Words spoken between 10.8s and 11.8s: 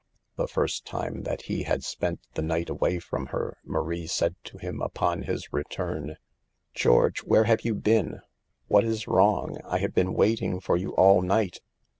all night."